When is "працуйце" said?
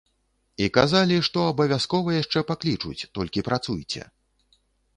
3.51-4.01